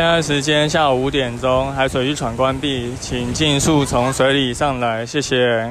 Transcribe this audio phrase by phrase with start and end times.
[0.00, 5.70] 现在时间下午五点钟，海水浴场关闭，请尽速从水里上来，谢谢。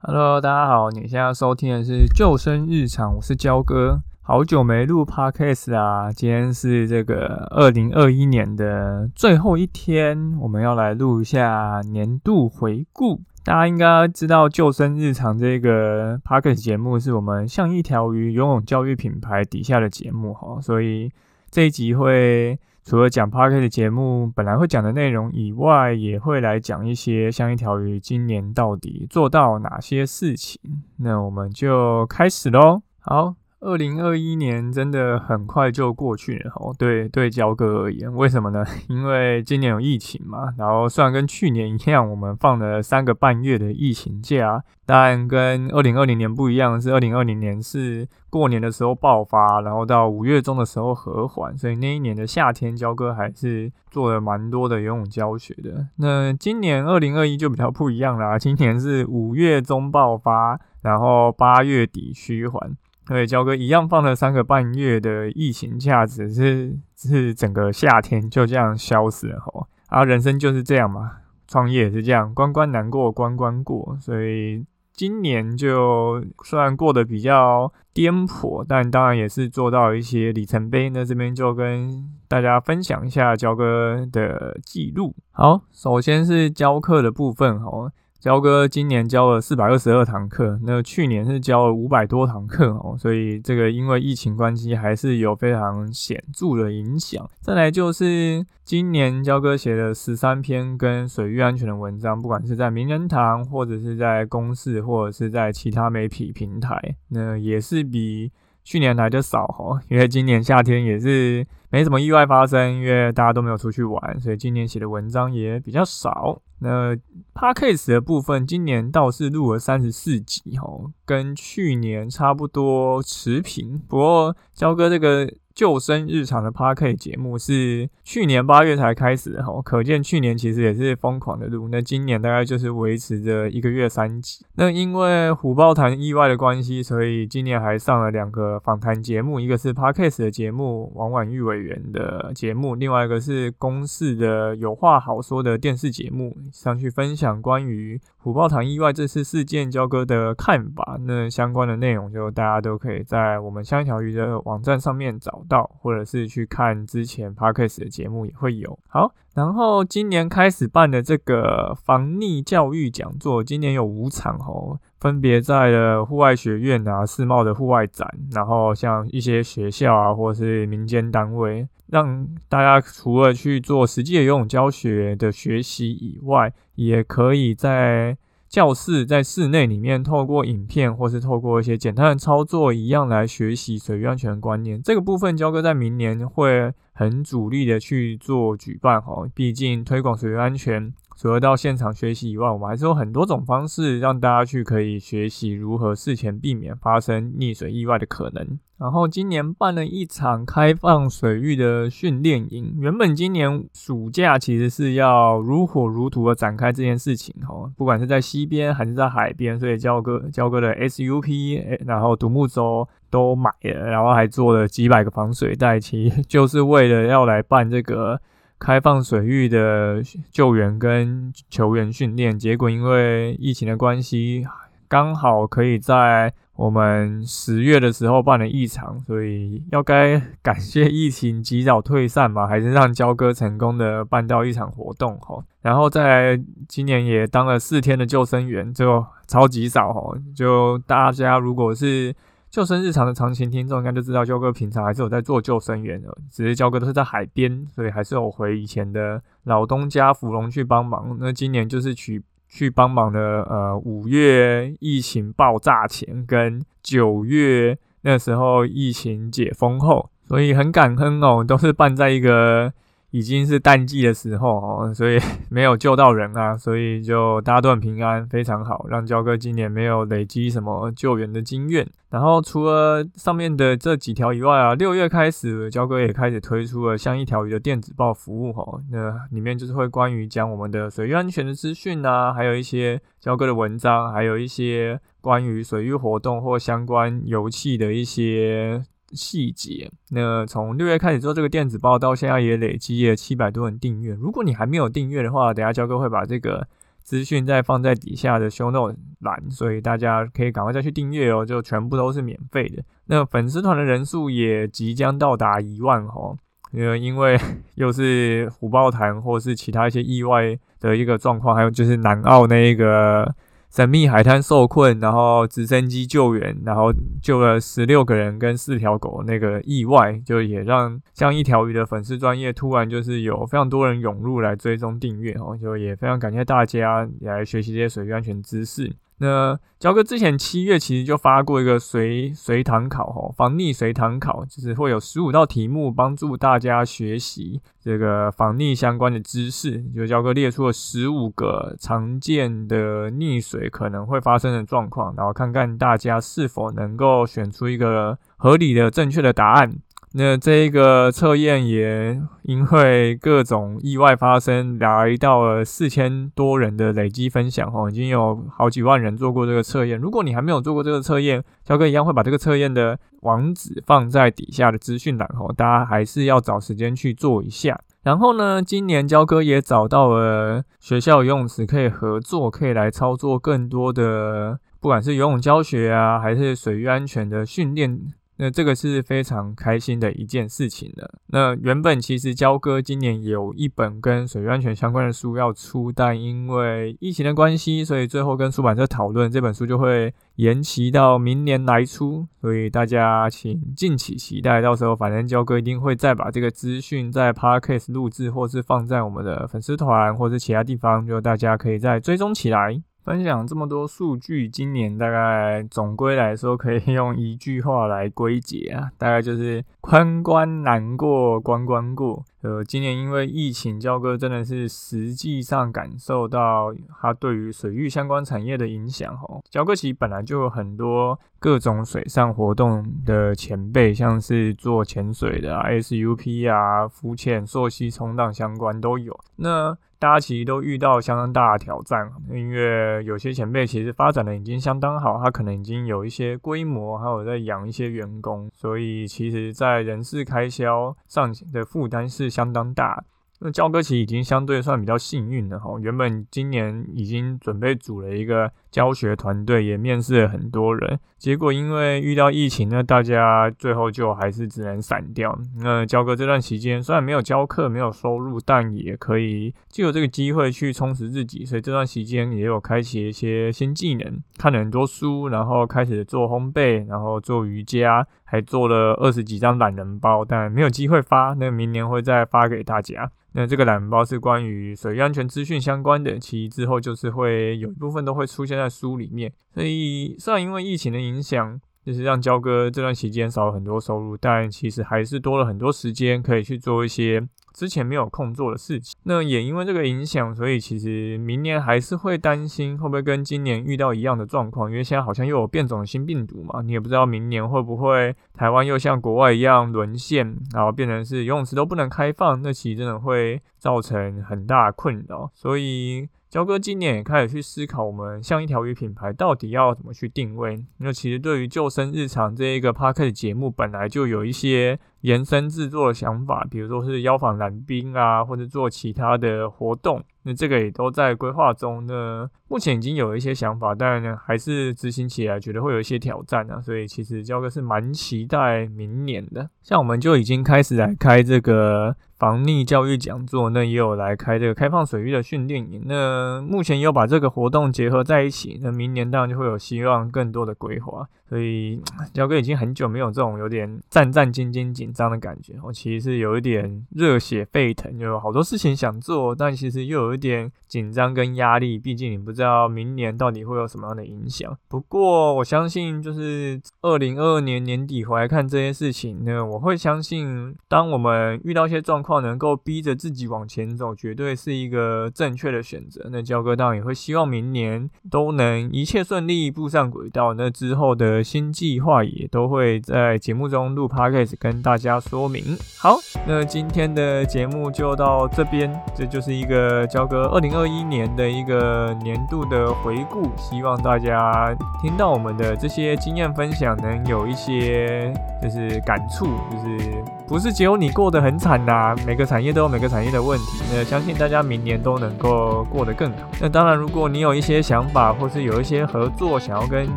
[0.00, 13.22] Hello，大家好，你现在收听的是救生日常，我是焦哥，好久没录 Podcast 啊，今天是这个二零二一年的最后一天，我们要来录一下年度回顾。
[13.42, 21.10] 大家应该知道，救生日常这个 podcast 节目是我们像一条鱼游泳教育品牌底下的节目哈，所以
[21.50, 30.60] 这一集会除了讲 p a r k e t 节目本来会讲的内容以外，也会来讲一些像一条鱼今年到底做到哪些事情。
[30.98, 33.39] 那我们就开始喽，好。
[33.60, 36.74] 二零二一年真的很快就过去了哦。
[36.78, 38.64] 对对，焦哥而言，为什么呢？
[38.88, 40.54] 因为今年有疫情嘛。
[40.56, 55.86] 然后虽然跟去年一样，我们放了三个半月的疫情假，但跟二零二零年不一样，是二零二零年是过年的时候爆发，然后到五月中的时候和缓，所以那一年的夏天，焦哥还是做了蛮多的游泳教学的。
[55.96, 62.74] 那今年二零二一就比较不一样啦，今年是五月中爆发，然后八月底趋缓。
[63.10, 69.66] 对，焦哥一样放了三个半月的疫情假，只是是整个夏天就这样消失了吼。
[69.88, 71.16] 啊，人生就是这样嘛，
[71.48, 73.98] 创业也是这样，关关难过关关过。
[74.00, 80.88] 所以今年就虽然过得比较颠簸，但当然也是做到一些里程碑。
[80.90, 85.12] 那这边就跟大家分享一下焦哥的记录。
[85.32, 87.90] 好，首先是教课的部分吼。
[88.20, 97.26] 焦哥今年教了四百二十二堂课，那去年是教了五百多堂课哦，所以这个因为疫情关系还是有非常显著的影响。
[97.40, 108.30] 再来就是今年焦哥写了十三篇跟水域安全的文章，不管是在名人堂，或者是在公示，或者是在其他媒体平台，那也是比
[108.70, 116.40] 去年来的少哦，因为今年夏天也是没什么意外发生，因为大家都没有出去玩，所以今年写的文章也比较少。
[116.60, 116.94] 那
[117.34, 123.76] podcast 的部分，今年倒是录了三十四集，哦，跟去年差不多持平。
[123.88, 125.28] 不过，焦哥这个。
[125.60, 131.68] 救生日常的 Park 节目是去年八月才开始的哈，可见去年其实也是疯狂的录。
[131.68, 134.42] 那今年大概就是维持着一个月三集。
[134.54, 150.96] 那因为虎豹谈意外的关系，所以今年还上了两个访谈节目，一个是 Park 的节目，王婉玉委员的节目，另外一个是公视的有话好说的电视节目，上去分享关于虎豹谈意外这次事件交割的看法。
[151.04, 155.44] 那相关的内容就大家都可以在我们香条鱼的网站上面找。
[155.50, 158.78] 到，或者是去看之前 podcast 的节目也会有。
[158.86, 178.16] 好，然后今年开始办的这个防溺教育讲座，今年有五场哦，分别在了户外学院啊、世贸的户外展，然后像一些学校啊，或是民间单位，让大家除了去做实际的游泳教学的学习以外，也可以在。
[178.50, 184.82] 教室在室内里面，透过影片或是透过一些简单的操作一样来学习水域安全观念。
[184.82, 189.24] 这个部分，焦哥在明年会很主力的去做举办哈。
[189.32, 198.58] 毕竟推广水域安全，除了到现场学习以外，我们还是有很多种方式让大家去可以学习如何事前避免发生溺水意外的可能。
[198.78, 202.74] 然后今年办了一场开放水域的训练营。
[202.80, 218.18] 原本今年暑假其实是要如火如荼的展开这件事情，哈，不管是在溪边还是在海边，所以焦哥焦哥的 SUP，然后独木舟都买了，然后还做了几百个防水袋，其实就是为了要来办这个
[218.60, 220.00] 开放水域的
[220.30, 222.38] 救援跟球员训练。
[222.38, 224.46] 结果因为疫情的关系，
[224.86, 226.32] 刚好可以在。
[226.60, 235.42] 我们十月的时候办了一场，所以要该感谢疫情及早退散嘛，还是让焦哥成功的办到一场活动哈。
[235.62, 236.38] 然后在
[236.68, 240.14] 今年也当了四天的救生员，就超级少哈。
[240.36, 242.14] 就大家如果是
[242.50, 251.16] 救生日常的长情听众，应该就知道焦哥平常还是有在做救生员的，只是焦哥都是在海边，所以还是有回以前的老东家芙蓉去帮忙。
[251.20, 252.22] 那今年就是去。
[252.52, 262.72] 去帮忙的，呃，五月疫情爆炸前跟九月那时候疫情解封后，所以很感恩哦，都是办在一个。
[263.10, 265.18] 已经是淡季的时候哦， 所以
[265.48, 271.86] 没有救到人啊，所以就大家都很平安，非常好，让焦哥今年没有累积什么救援的经验。
[272.10, 288.84] 然后除了上面的这几条以外啊，六月开始焦哥也开始推出了像一条鱼的电子报服务哈，那里面就是会关于讲我们的水域安全的资讯啊，还有一些焦哥的文章，还有一些关于水域活动或相关油气的一些。
[289.12, 289.90] 细节。
[290.10, 294.12] 那从六月开始做这个电子报，到现在也累积了七百多人订阅。
[294.14, 296.66] 如果你还没有订阅的话，等下焦哥会把这个
[297.02, 302.82] 资讯再放在底下的 show note 栏，所以大家可以赶快再去订阅哦，就全部都是免费的。
[303.06, 306.36] 那粉丝团的人数也即将到达一万哦。
[306.72, 307.36] 呃，因为
[307.74, 313.34] 又是虎豹潭或是其他一些意外的一个状况，还有就是南澳那一个
[313.70, 328.92] 神秘海滩受困，然后直升机救援，然后救了十六个人跟四条狗那个意外，就也让像一条鱼的粉丝专业突然就是有非常多人涌入来追踪订阅哦，就也非常感谢大家来学习这些水域安全知识。
[329.22, 339.82] 那焦哥之前七月其实就发过一个随随堂考哈，防溺随堂考，就是会有十五道题目帮助大家学习这个防溺相关的知识。
[339.94, 349.70] 就焦哥列出了十五个常见的溺水可能会发生的状况，然后看看大家是否能够选出一个合理的正确的答案。
[350.12, 359.96] 那这一个测验也因为各种意外发生，来到了四千多人的累积分享哦，已经有好几万人做过这个测验。
[359.96, 367.80] 如果你还没有做过这个测验，焦哥一样会把这个测验的网址放在底下的资讯栏哦，大家还是要找时间去做一下。
[368.02, 378.00] 然后呢，今年焦哥也找到了学校游泳池可以合作，可以来操作更多的，不管是游泳教学啊，还是水域安全的训练。
[378.42, 381.12] 那这个是非常开心的一件事情了。
[381.26, 392.26] 那原本其实焦哥今年有一本跟水域安全相关的书要出，但因为疫情的关系，所以最后跟出版社讨论，这本书就会延期到明年来出。
[392.40, 402.82] 所以大家请敬请期待，到时候反正焦哥一定会再把这个资讯在 podcast 录制，或是放在我们的粉丝团或者其他地方，就大家可以再追踪起来。
[403.04, 412.24] 分享这么多数据，今年大概总归来说，可以 用一句话来归结啊，大概就是关关难过关关过。
[412.42, 419.16] 呃，今年因为疫情，焦哥真的是实际上感受到它对于水域相关产业的影响。
[419.16, 429.18] 吼，焦哥其实本来就有很多各种水上活动的前辈，像是做潜水的 SUP 啊、浮潜、溯溪、冲浪相关都有。
[429.36, 443.04] 那大家其实都遇到相当大的挑战，因为有些前辈其实发展的已经相当好，他可能已经有一些规模，还有在养一些员工，所以其实在人事开销上的负担是相当大。
[443.40, 455.36] 那交哥其实已经相对算比较幸运的哈，原本今年已经准备组了一个教学团队，也面试了很多人，结果因为遇到疫情呢，大家最后就还是只能散掉。
[455.58, 473.10] 那焦哥这段期间虽然没有教课，没有收入，但也可以就有这个机会去充实自己，所以这段时间也有开启一些新技能，看了很多书，然后开始做烘焙，然后做瑜伽，还做了二十几张懒人包，但没有机会发，那明年会再发给大家。
[473.32, 479.32] 那这个懒人包是关于水域安全资讯相关的，其之后就是会有一部分都会出现在书里面。
[479.54, 487.26] 所以虽然因为疫情的影响，就是让焦哥这段期间少了很多收入，但其实还是多了很多时间可以去做一些。
[487.52, 500.24] 之前没有空做的事情，那也因为这个影响，所以其实明年还是会担心会不会跟今年遇到一样的状况，因为现在好像又有变种的新病毒嘛，你也不知道明年会不会台湾又像国外一样沦陷，
[500.54, 506.08] 然后变成是游泳池都不能开放，那其实真的会造成很大困扰，所以。
[506.30, 510.64] 焦哥今年也开始去思考，我们像一条鱼品牌到底要怎么去定位。
[510.78, 520.00] 那其实对于救生日常这一个 p a r k 节目，本来就有一些延伸制作的想法，比如说是邀访蓝冰啊，或者做其他的活动。
[520.22, 522.30] 那这个也都在规划中呢。
[522.50, 526.60] 目前已经有一些想法，但呢还是执行起来觉得会有一些挑战啊。
[526.60, 529.48] 所以其实焦哥是蛮期待明年的。
[529.62, 535.82] 像我们就已经开始来开这个防溺教育讲座，那也有来开这个开放水域的训练营。
[535.86, 541.08] 那目前有把这个活动结合在一起，那明年当然就会有希望更多的规划。
[541.28, 541.80] 所以
[542.12, 545.54] 焦哥已经很久没有这种有点战战兢兢、紧张的感觉。
[545.62, 550.10] 我其实是有一点热血沸腾，有好多事情想做，但其实又有。
[550.10, 554.52] 一点紧张跟压力，毕竟你不知道明年到底会有什么样的影响。
[554.68, 566.08] 不过我相信，就是二零二二年年底回来看这些事情呢，我会相信，当我们遇到一些状况，能够逼着自己往前走，绝对是一个正确的选择。
[566.10, 570.34] 那焦哥当然也会希望明年都能一切顺利，步上轨道。
[570.34, 575.56] 那之后的新计划也都会在节目中录 podcast 跟大家说明。
[575.78, 580.00] 好，那今天的节目就到这边，这就是一个焦。
[580.00, 593.62] 焦哥二零二一年的一个年度的回顾，希望大家听到我们的这些经验分享，能有一些就是感触，就是不是只有你过得很惨呐，每个产业都有每个产业的问题。
[593.72, 596.18] 那相信大家明年都能够过得更好。
[596.40, 599.88] 那当然，如果你有一些想法，或是有一些合作想要跟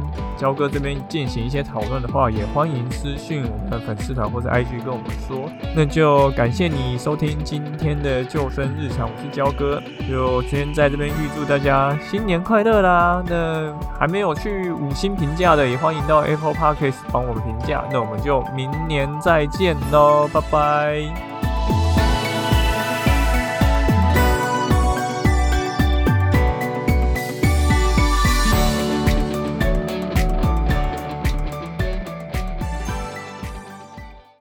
[0.38, 5.50] 焦哥这边进行一些讨论的话，也欢迎私讯我们的粉丝团或者 IG 跟我们说。
[5.76, 13.24] 那就感谢你收听今天的救生日常，我是焦哥，就先在这边预祝大家新年快乐啦！
[13.28, 17.84] 那还没有去五星评价的，也欢迎到 Apple Podcast 帮我们评价。
[17.92, 21.33] 那我们就明年再见喽，拜拜。